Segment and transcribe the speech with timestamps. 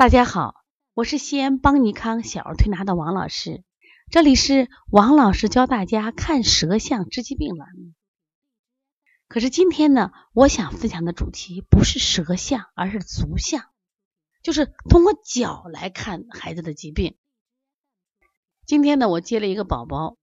[0.00, 0.54] 大家好，
[0.94, 3.62] 我是西安邦尼康小儿推拿的王老师，
[4.10, 7.92] 这里是王老师教大家看舌象治疾病栏目。
[9.28, 13.66] 可是今天呢，我想分享的主题不是舌象，而是足象，
[14.42, 17.18] 就是通过脚来看孩子的疾病。
[18.64, 20.16] 今天呢，我接了一个宝宝，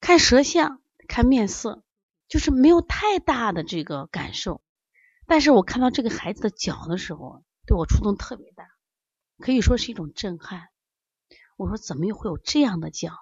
[0.00, 1.82] 看舌象、看面色，
[2.28, 4.62] 就是没有太大的这个感受，
[5.26, 7.42] 但是我看到这个孩子的脚的时候。
[7.66, 8.66] 对我触动特别大，
[9.38, 10.68] 可以说是一种震撼。
[11.56, 13.12] 我说怎么又会有这样的脚？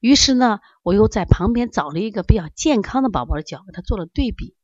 [0.00, 4.56] 于是呢，我又在旁边找了一个比较健康的宝宝的脚，给他做了对比。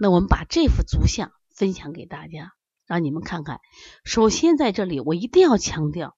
[0.00, 2.52] 那我们把这幅足像分享给大家，
[2.86, 3.60] 让你们看看。
[4.04, 6.16] 首先在这里，我一定要强调，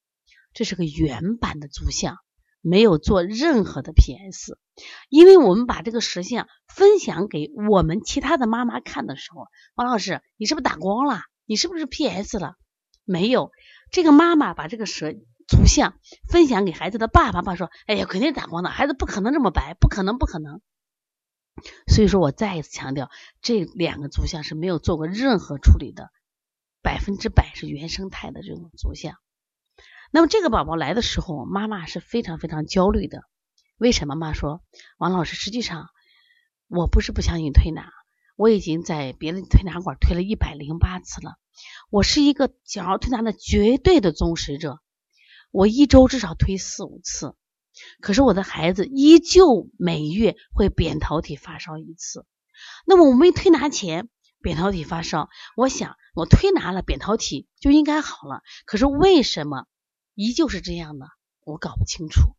[0.53, 2.17] 这是个原版的足像，
[2.61, 4.59] 没有做任何的 PS。
[5.09, 11.21] 因为我们把这个实像分享给我们其他的妈妈看的时候，王老师，你是不是打光了？
[11.49, 12.57] 你是不是 PS 了？
[13.05, 13.51] 没有，
[13.91, 15.15] 这个妈妈把这个舌
[15.47, 20.61] 足像分享给孩子的爸爸，爸说：“哎呀，肯定打光的，孩子不可能这么白，不可能，不可能。”
[21.89, 23.11] 所以说我再一次强调，
[23.41, 26.11] 这两个足像是没有做过任何处理的，
[26.83, 29.17] 百分之百是原生态的这种足像。
[30.13, 33.23] 那么这个宝宝来的时候，妈妈是非常非常焦虑的。
[33.79, 34.17] 为什么？
[34.17, 34.63] 妈说
[34.99, 35.89] ：“王老师，实际上
[36.67, 37.91] 我不是不相信推拿。”
[38.39, 41.39] 我已经在别的推拿馆推了一百零八次了，
[41.91, 44.79] 我是一个小儿推拿的绝对的忠实者，
[45.51, 47.35] 我一周至少推四五次，
[48.01, 52.27] 可是我的孩子依旧每月会扁桃体发烧一次。
[52.87, 54.09] 那么我没推拿前
[54.41, 59.67] 扁桃体发烧，我想我推拿了扁桃体就应该好了，可是为什么
[60.15, 61.07] 依旧是这样呢？
[61.45, 62.37] 我搞不清楚。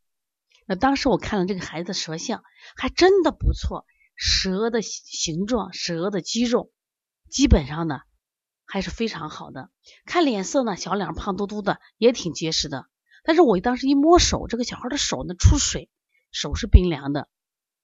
[0.66, 2.42] 那当时我看了这个孩子舌象，
[2.78, 3.86] 还真的不错。
[4.22, 6.74] 舌的形状、舌的肌肉，
[7.30, 8.02] 基本上呢
[8.66, 9.69] 还是非常好的。
[10.06, 12.88] 看脸色呢，小脸胖嘟嘟的，也挺结实的。
[13.24, 15.90] 但是我当时一摸手，这个小孩的手呢出水，
[16.34, 17.30] 手是冰凉的。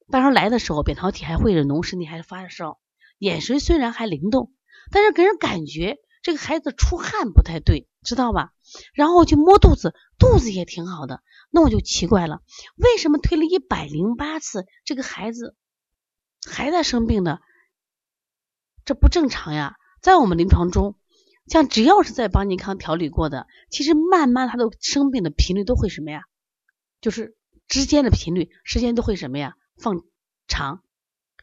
[0.09, 2.81] 当时来的时候，扁桃体还会脓，身体还是发烧，
[3.17, 4.51] 眼神虽然还灵动，
[4.91, 8.51] 但是给人感觉这个孩子出汗不太对，知道吧？
[8.93, 11.23] 然后我去摸肚子，肚子也挺好的。
[11.49, 12.41] 那我就奇怪了，
[12.75, 15.55] 为什么推了一百零八次，这个孩子？
[16.45, 17.41] 还在生病的，
[18.85, 19.75] 这不正常呀！
[20.01, 20.95] 在我们临床中，
[21.47, 26.21] 像只要是在邦尼康调理过的，其实慢慢他的生病的频率都会什么呀？
[27.01, 27.35] 就是
[27.67, 29.55] 之间的频率时间都会什么呀？
[29.77, 30.01] 放
[30.47, 30.83] 长。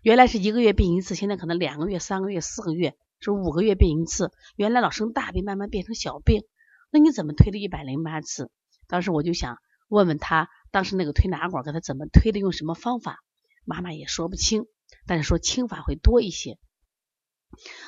[0.03, 4.33] 原来是一个月病一次，现在可能两个月、三个月、四个月，是五个月病一次。
[4.57, 6.43] 原来老生大病，慢慢变成小病，
[6.91, 8.51] 那你怎么推了一百零八次？
[8.89, 9.59] 当时我就想
[9.89, 13.19] 问问他，当时那个推拿馆给他怎么推的，用什么方法？
[13.65, 14.67] 妈妈也说不清。
[15.07, 16.59] 但是说轻法会多一些，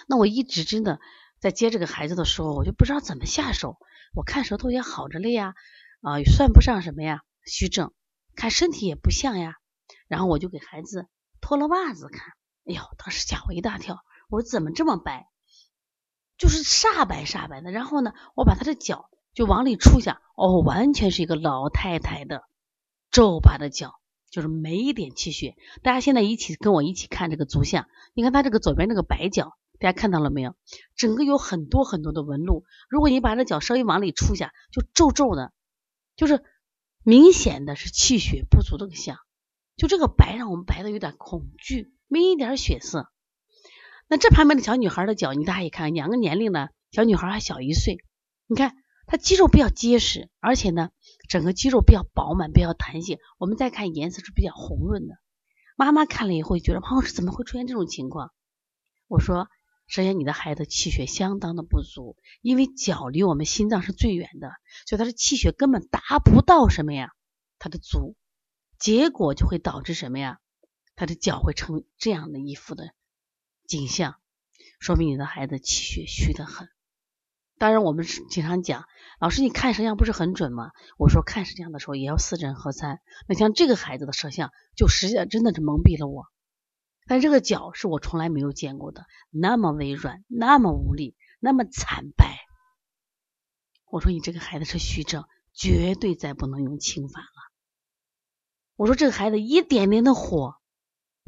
[0.06, 1.00] 那我一直真的
[1.38, 3.78] 在接这个孩子的时候，我就不知道怎么下手。
[4.14, 5.54] 我看舌头也好着嘞呀，
[6.00, 7.92] 啊，算不上什么呀虚症，
[8.36, 9.54] 看身体也不像呀。
[10.06, 11.08] 然后我就给孩子
[11.40, 12.34] 脱了袜子看，
[12.66, 13.98] 哎呦，当时吓我一大跳，
[14.28, 15.28] 我说怎么这么白，
[16.36, 17.70] 就是煞白煞白的。
[17.70, 22.42] 然后呢，我把他的脚就往里触下，哦，完全是一个老太太的
[23.10, 24.00] 皱巴的脚。
[24.34, 30.56] 就是没一点气血，大家现在一起跟我一起看这个足像，你看他这个左边这个白脚，大家看到了没有？
[30.96, 32.64] 整个有很多很多的纹路。
[32.90, 35.52] 如果你把这脚稍微往里触下，就皱皱的，
[36.16, 36.42] 就是
[37.04, 39.18] 明显的是气血不足的个象。
[39.76, 43.06] 就这个白让我们白的有点恐惧，没一点血色。
[44.08, 47.98] 那这旁边的小女孩的脚，你大家也看，两个年龄呢，小女孩还小一岁，
[48.48, 48.74] 你看。
[49.14, 50.90] 它肌肉比较结实，而且呢，
[51.28, 53.20] 整个肌肉比较饱满，比较弹性。
[53.38, 55.14] 我们再看颜色是比较红润的。
[55.76, 58.32] 妈妈看了以后觉得，胖老师怎么会出现这种情况？
[59.06, 59.46] 我说，
[59.86, 64.50] 首先你的孩子气血相当的不足，因为脚离我们心脏是最远的，
[64.84, 67.12] 所以他的气血根本达不到什么呀，
[67.60, 68.16] 他的足，
[68.80, 70.40] 结果就会导致什么呀？
[70.96, 72.90] 他的脚会成这样的一副的
[73.68, 74.16] 景象，
[74.80, 76.68] 说明你的孩子气血虚得很。
[77.56, 78.84] 当然，我们是经常讲，
[79.20, 80.72] 老师，你看舌象不是很准吗？
[80.98, 83.00] 我说看舌象的时候也要四诊合参。
[83.28, 86.26] 那像这个孩子的舌象，就实际上真的是蒙蔽了我。
[87.06, 92.40] 但这个脚是我从来没有见过的，那么微软，那么无力，那么惨白。
[93.90, 97.52] 我说你这个孩子是虚症，绝对再不能用清法了。
[98.74, 100.56] 我说这个孩子一点点的火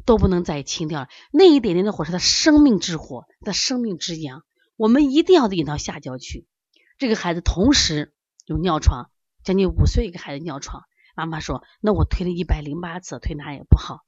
[0.03, 4.43] 都不能再清掉了，那一点点的火是他生命之火，他生命之阳。
[4.77, 6.47] 我们一定要引到下焦去。
[6.97, 8.13] 这个孩子同时
[8.45, 9.11] 有尿床，
[9.43, 10.83] 将近五岁一个孩子尿床。
[11.15, 14.05] 妈妈说：“那我推了一百零八次推拿也不好。”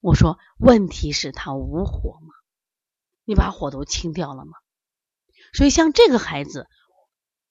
[0.00, 2.32] 我说：“问题是他无火吗？
[3.24, 4.52] 你把火都清掉了吗？”
[5.52, 6.68] 所以像这个孩子，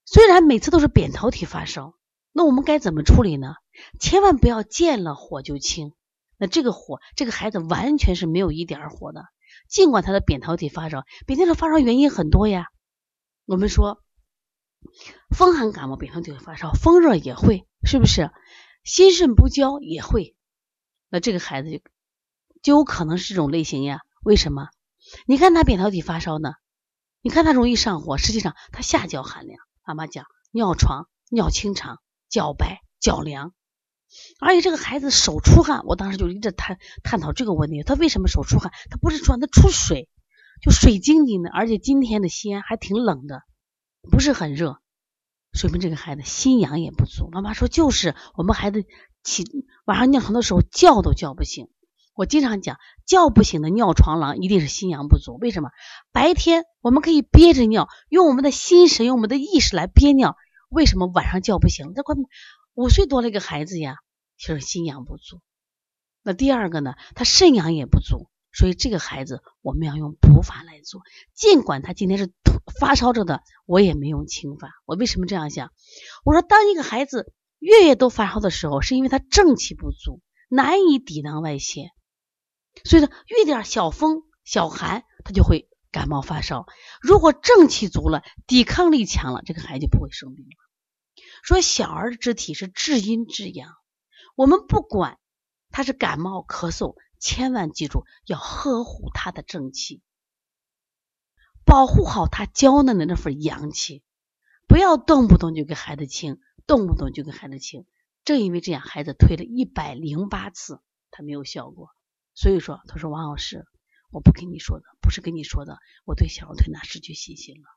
[0.05, 1.95] 虽然每次都是扁桃体发烧，
[2.31, 3.55] 那我们该怎么处理呢？
[4.00, 5.93] 千万不要见了火就清。
[6.38, 9.25] 那这个火，这个孩子完全是没有一点火的。
[9.69, 12.68] 尽管他的扁桃体发烧，扁桃体发烧原因很多呀。
[13.45, 14.04] 我们说，
[15.30, 18.31] 风寒感冒扁桃体发烧，风热也会，是不是？
[18.83, 20.36] 心肾不交也会。
[21.09, 21.80] 那这个孩子就
[22.62, 24.01] 就有可能是这种类型呀？
[24.24, 24.69] 为什么？
[25.25, 26.53] 你看他扁桃体发烧呢？
[27.21, 29.60] 你看他容易上火，实际上他下焦寒凉。
[29.86, 33.53] 妈妈讲，尿床、尿清长、脚白、脚凉。
[34.39, 38.71] 而且这个孩子手出汗，我当时就一直探探讨这个问题，他为什么手出汗？
[38.89, 40.09] 他不是出汗，他出水，
[40.62, 41.50] 就水晶晶的。
[41.50, 43.42] 而且今天的西安还挺冷的，
[44.09, 44.77] 不是很热，
[45.54, 47.30] 说明这个孩子心阳也不足。
[47.31, 48.86] 妈妈说，就是我们孩子
[49.24, 49.44] 起
[49.86, 51.68] 晚上尿床的时候叫都叫不醒。
[52.15, 55.38] 我经常讲，叫不醒的尿床郎一定是心阳不足。
[55.39, 55.69] 为什么？
[56.12, 60.36] 白天我们可以憋着尿，用我们的心神、用我们的意识来憋尿，
[60.69, 61.94] 为什么晚上叫不醒？
[61.94, 62.15] 这快。
[62.77, 63.95] 五岁多了一个孩子呀，
[64.38, 65.41] 就是心阳不足。
[66.21, 71.01] 那第二个呢，他肾阳也不足，所以这个孩子我们要用补法来做。
[71.33, 72.31] 尽管他今天是
[72.79, 74.74] 发烧着的，我也没用清法。
[74.85, 75.71] 我为什么这样想？
[76.24, 81.89] 我说，当一个孩子月月都发烧的时候，是因为他正气不足，难以抵挡外邪，
[82.83, 86.68] 所以说遇点小风小寒，他就会感冒发烧。
[87.01, 90.66] 如果正气足了，抵抗力强了，这个孩子就不会生病了。
[91.44, 93.74] 说小儿之体是至阴至阳，
[94.36, 95.19] 我们不管
[95.69, 100.01] 他是感冒咳嗽，千万记住要呵护他的正气，
[101.66, 104.04] 保护好他娇嫩的那份阳气，
[104.68, 107.86] 不要动不动就给孩子清，动不动就给孩子清。
[108.24, 110.81] 正因为这样，孩子推了一百零八次，
[111.12, 111.89] 他没有效果。
[112.34, 113.66] 所以说，他说王老师，
[114.12, 117.68] 我不跟你说的，不是跟你说的，我对小儿推拿失去信心了，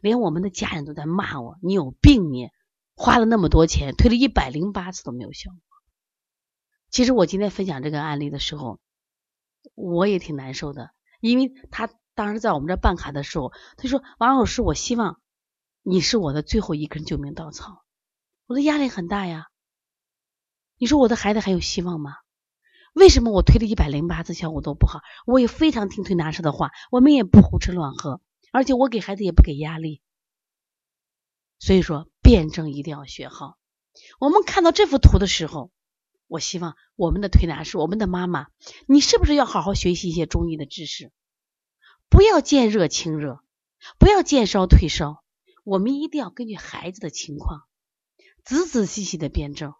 [0.00, 2.50] 连我们的家人都在骂我，你有病你。
[2.94, 5.60] 花了那么多钱，推了一百零八次都没有效果。
[6.90, 8.78] 其实我今天分享这个案例的时候，
[9.74, 15.20] 我也挺难受的，因为他当时在我们这办卡的时候，他说：“王老师，我希望
[15.82, 17.82] 你是我的最后一根救命稻草。”
[18.46, 19.48] 我的压力很大呀。
[20.78, 22.16] 你说我的孩子还有希望吗？
[22.92, 25.00] 为什么我推了一百零八次效果都不好？
[25.26, 28.20] 我也非常听推拿师的话，我们也不胡吃乱喝，
[28.52, 30.00] 而且我给孩子也不给压力。
[31.64, 32.08] 所以说。
[32.24, 33.58] 辩证一定要学好。
[34.18, 35.70] 我们看到这幅图的时候，
[36.26, 38.46] 我希望我们的推拿师、我们的妈妈，
[38.88, 41.12] 你是不是要好好学习一些中医的知识？
[42.08, 43.40] 不要见热清热，
[43.98, 45.22] 不要见烧退烧。
[45.64, 47.60] 我们一定要根据孩子的情况，
[48.42, 49.74] 仔仔细细的辩证，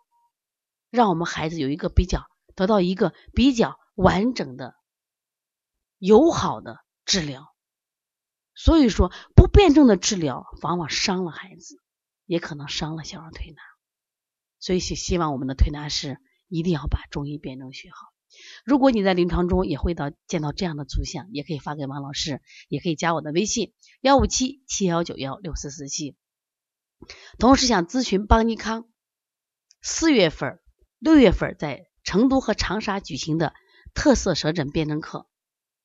[0.91, 4.75] 让我们孩子有一个比较，得到一个比较完整的、
[5.97, 7.54] 友好的治疗。
[8.55, 11.81] 所以说，不辩证的治疗，往往伤了孩子。
[12.27, 13.61] 也可能伤了小儿推拿，
[14.59, 16.17] 所以希希望我们的推拿师
[16.49, 17.99] 一定要把中医辩证学好。
[18.65, 22.41] 如果你在临床中也会到见到这样的图像，也可以发给王老师，
[22.71, 26.17] 也可以加我的微信幺五七七幺九幺六四四七。
[27.39, 28.89] 同时想咨询邦尼康
[29.83, 30.61] 四月份、
[30.99, 33.53] 六月份在成都和长沙举行的
[33.93, 35.27] 特色舌诊辩证课，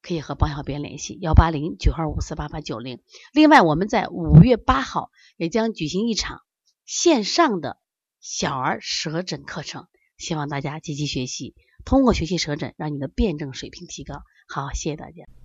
[0.01, 3.01] 可以和包小编联系幺八零九二五四八八九零。
[3.33, 5.11] 另外，我们在五月八号。
[5.39, 6.41] 也将举行一场
[6.83, 7.77] 线上的
[8.19, 9.87] 小儿舌诊课程，
[10.17, 14.15] 希望大家积极学习，通过学习舌诊，让你的辩证水平提高。
[14.49, 15.38] 好，谢谢大家。